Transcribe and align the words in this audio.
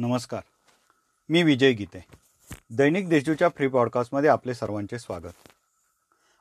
नमस्कार. 0.00 0.40
मी 1.28 1.42
विजय 1.42 1.72
गीते. 1.72 2.04
दैनिक 2.70 3.08
देशजूच्या 3.08 3.48
फ्री 3.48 3.68
पॉडकास्टमध्ये 3.68 4.30
आपले 4.30 4.54
सर्वांचे 4.54 4.98
स्वागत. 4.98 5.48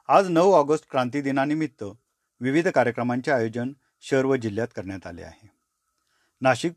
आज 0.07 0.29
नऊ 0.29 0.51
ऑगस्ट 0.51 0.91
क्रांती 0.91 1.21
दिनानिमित्त 1.21 1.83
विविध 2.39 2.67
कार्यक्रमांचे 2.67 3.31
आयोजन 3.31 3.71
शहर 4.01 4.25
व 4.25 4.35
जिल्ह्यात 4.35 4.67
करण्यात 4.75 5.07
आले 5.07 5.23
आहे. 5.23 5.49
नाशिक 6.41 6.73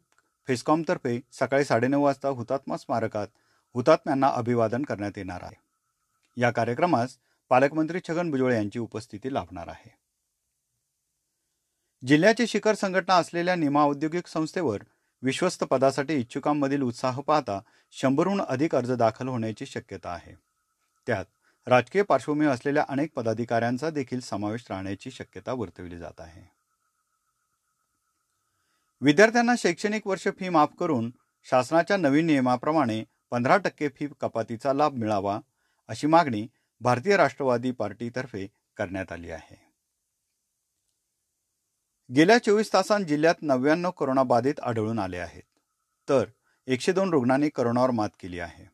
फेस्कॉमतर्फे 0.47 1.21
सकाळी 1.33 1.65
साडेनऊ 1.65 2.03
वाजता 2.03 2.29
हुतात्मा 2.29 2.77
स्मारकात 2.77 3.27
हुतात्म्यांना 3.75 4.29
अभिवादन 4.29 4.83
करण्यात 4.83 5.13
येणार 5.17 5.43
आहे. 5.43 5.57
या 6.37 6.51
कार्यक्रमास 6.51 7.19
पालकमंत्री 7.49 8.01
छगन 8.09 8.31
भुजबळ 8.31 8.53
यांची 8.53 8.79
उपस्थिती 8.79 9.35
लाभणार 9.35 9.69
आहे. 9.69 9.95
जिल्ह्याची 12.07 12.47
शिखर 12.47 12.75
संघटना 12.75 13.15
असलेल्या 13.15 13.55
निमा 13.55 13.85
औद्योगिक 13.85 14.27
संस्थेवर 14.27 14.79
विश्वस्त 15.23 15.65
पदासाठी 15.65 16.15
इच्छुकांमधील 16.15 16.83
उत्साह 16.83 17.21
पाहता 17.21 17.61
शंभरहून 17.91 18.41
अधिक 18.41 18.75
अर्ज 18.75 18.93
दाखल 18.93 19.29
होण्याची 19.29 19.67
शक्यता 19.67 20.11
आहे. 20.11 20.35
त्यात 21.07 21.25
राजकीय 21.67 22.03
पार्श्वभूमी 22.03 22.47
असलेल्या 22.47 22.85
अनेक 22.89 23.11
पदाधिकाऱ्यांचा 23.17 23.91
देखील 23.91 24.21
समावेश 24.21 24.65
राहण्याची 24.71 25.11
शक्यता 25.11 25.53
वर्तविली 25.53 25.99
जात 25.99 26.21
आहे. 26.21 26.43
विद्यार्थ्यांना 29.01 29.55
शैक्षणिक 29.59 30.07
वर्ष 30.07 30.29
फी 30.39 30.49
माफ 30.49 30.69
करून 30.81 31.11
शासनाच्या 31.45 31.97
नवीन 31.97 32.27
नियमाप्रमाणे 32.27 33.05
पंधरा 33.31 33.57
टक्के 33.57 33.89
फी 33.89 34.07
कपातीचा 34.21 34.73
लाभ 34.73 34.95
मिळावा 34.95 35.41
अशी 35.89 36.07
मागणी 36.07 36.47
भारतीय 36.81 37.17
राष्ट्रवादी 37.17 37.71
पार्टीतर्फे 37.71 38.47
करण्यात 38.77 39.13
आली 39.13 39.31
आहे. 39.31 39.62
गेल्या 42.17 42.39
चोवीस 42.39 42.73
तासांत 42.73 43.05
जिल्ह्यात 43.05 43.35
नव्याण्णव 43.43 43.91
कोरोनाबाधित 43.91 44.61
आढळून 44.61 44.99
आले 44.99 45.19
आहेत. 45.19 45.43
तर 46.09 46.25
एकशे 46.67 46.93
दोन 46.93 47.11
रुग्णांनी 47.11 47.49
करोनावर 47.49 47.91
मात 47.91 48.09
केली 48.21 48.39
आहे. 48.39 48.65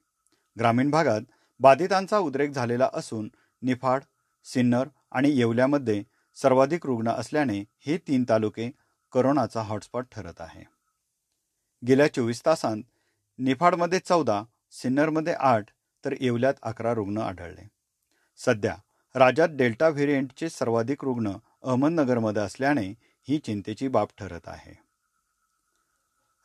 ग्रामीण 0.58 0.90
भागात 0.90 1.20
बाधितांचा 1.60 2.18
उद्रेक 2.18 2.50
झालेला 2.50 2.88
असून 2.92 3.28
निफाड 3.62 4.02
सिन्नर 4.44 4.88
आणि 5.12 5.30
येवल्यामध्ये 5.30 6.02
सर्वाधिक 6.34 6.86
रुग्ण 6.86 7.08
असल्याने 7.08 7.64
हे 7.78 7.98
तीन 7.98 8.24
तालुके 8.28 8.70
करोनाचा 9.12 9.62
हॉटस्पॉट 9.62 10.06
ठरत 10.12 10.40
आहे. 10.40 10.64
गेल्या 11.86 12.14
चोवीस 12.14 12.46
तासांत 12.46 12.82
निफाडमध्ये 13.38 13.98
चौदा 13.98 14.42
सिन्नरमध्ये 14.70 15.32
आठ 15.32 15.64
तर 16.04 16.14
येवल्यात 16.20 16.54
अकरा 16.62 16.94
रुग्ण 16.94 17.18
आढळले. 17.18 17.68
सध्या 18.36 18.76
राज्यात 19.14 19.48
डेल्टा 19.48 19.88
व्हेरियंटचे 19.88 20.48
सर्वाधिक 20.48 21.04
रुग्ण 21.04 21.32
अहमदनगरमध्ये 21.62 22.42
असल्याने 22.42 23.07
ही 23.28 23.38
चिंतेची 23.38 23.88
बाब 23.88 24.08
ठरत 24.18 24.40
आहे. 24.46 24.72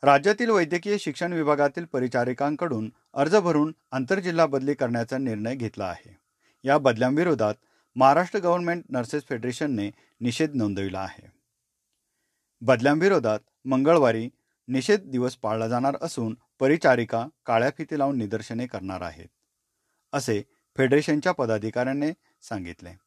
राज्यातील 0.02 0.50
वैद्यकीय 0.50 0.98
शिक्षण 0.98 1.32
विभागातील 1.32 1.84
परिचारिकांकडून 1.84 2.92
अर्ज 3.14 3.36
भरून 3.36 3.74
आंतरजिल्हा 3.92 4.46
बदली 4.46 4.74
करण्याचा 4.74 5.18
निर्णय 5.18 5.54
घेतला 5.54 5.84
आहे. 5.84 6.16
या 6.64 6.78
बदल्यांविरोधात 6.78 7.54
महाराष्ट्र 7.96 8.38
गव्हर्नमेंट 8.38 8.84
नर्सेस 8.88 9.24
फेडरेशनने 9.28 9.90
निषेध 10.20 10.54
नोंदविला 10.54 11.00
आहे. 11.00 11.30
बदल्यांविरोधात 12.60 13.38
मंगळवारी 13.64 14.28
निषेध 14.68 15.00
दिवस 15.00 15.36
पाळला 15.36 15.68
जाणार 15.68 15.96
असून 16.02 16.36
परिचारिका 16.60 17.26
काळ्या 17.46 17.70
फिती 17.78 17.98
लावून 17.98 18.18
निदर्शने 18.18 18.66
करणार 18.66 19.00
आहेत 19.00 19.28
असे 20.12 20.42
फेडरेशनच्या 20.76 21.32
पदाधिकाऱ्यांनी 21.32 22.10
सांगितले. 22.42 23.03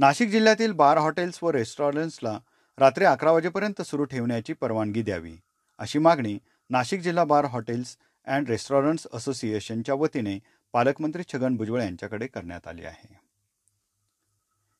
नाशिक 0.00 0.28
जिल्ह्यातील 0.28 0.72
बार 0.72 0.98
हॉटेल्स 0.98 1.42
व 1.42 1.50
रेस्टॉरंट्सला 1.50 2.38
रात्री 2.78 3.04
अकरा 3.04 3.30
वाजेपर्यंत 3.30 3.82
सुरू 3.82 4.04
ठेवण्याची 4.04 4.52
परवानगी 4.52 5.02
द्यावी 5.02 5.36
अशी 5.78 5.98
मागणी 5.98 6.38
नाशिक 6.70 7.00
जिल्हा 7.00 7.24
बार 7.24 7.44
हॉटेल्स 7.44 7.96
अँड 8.26 8.48
रेस्टॉरंट्स 8.48 9.06
असोसिएशनच्या 9.12 9.94
वतीने 9.94 10.38
पालकमंत्री 10.72 11.22
छगन 11.22 11.56
भुजबळ 11.56 11.82
यांच्याकडे 11.82 12.26
करण्यात 12.26 12.68
आली 12.68 12.84
आहे. 12.84 13.20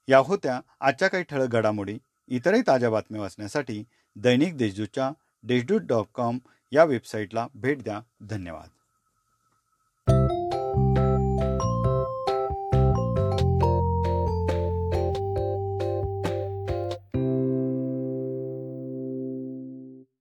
या 0.09 0.19
होत्या 0.19 0.61
आजच्या 0.81 1.09
काही 1.09 1.25
ठळक 1.25 1.49
घडामोडी 1.49 1.99
इतरही 2.29 2.63
ताज्या 2.67 2.91
बातम्या 2.91 3.21
वाचण्यासाठी 3.21 3.85
दैनिक 4.17 4.57
देशदूतच्या 4.57 5.11
देशदूत 5.43 5.81
डॉट 5.81 6.07
कॉम 6.15 6.39
या 6.73 6.85
वेबसाईटला 6.85 7.47
भेट 7.55 7.83
द्या. 7.83 8.01
धन्यवाद. 8.21 8.69